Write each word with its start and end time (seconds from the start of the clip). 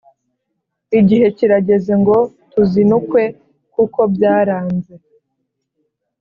Igihe 0.99 1.27
kirageze 1.37 1.93
ngo 2.01 2.17
tuzinukwe 2.51 3.23
kuko 3.73 3.99
byaranze 4.13 4.93